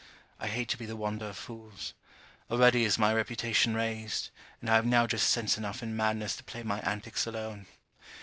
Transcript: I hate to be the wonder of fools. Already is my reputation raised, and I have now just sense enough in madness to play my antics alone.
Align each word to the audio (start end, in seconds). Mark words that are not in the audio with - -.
I 0.39 0.47
hate 0.47 0.67
to 0.69 0.79
be 0.79 0.87
the 0.87 0.95
wonder 0.95 1.27
of 1.27 1.37
fools. 1.37 1.93
Already 2.49 2.85
is 2.85 2.97
my 2.97 3.13
reputation 3.13 3.75
raised, 3.75 4.31
and 4.59 4.67
I 4.67 4.73
have 4.73 4.85
now 4.87 5.05
just 5.05 5.29
sense 5.29 5.59
enough 5.59 5.83
in 5.83 5.95
madness 5.95 6.35
to 6.37 6.43
play 6.43 6.63
my 6.63 6.79
antics 6.79 7.27
alone. 7.27 7.67